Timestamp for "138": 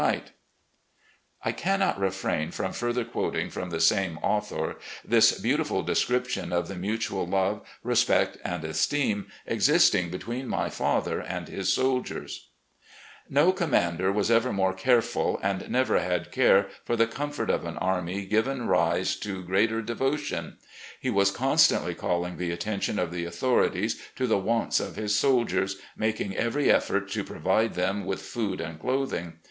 0.01-0.33